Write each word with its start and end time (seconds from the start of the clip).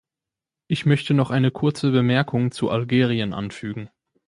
Ich 0.67 0.87
möchte 0.87 1.13
noch 1.13 1.29
eine 1.29 1.51
kurze 1.51 1.91
Bemerkung 1.91 2.49
zu 2.49 2.71
Algerien 2.71 3.35
anfügen. 3.35 3.91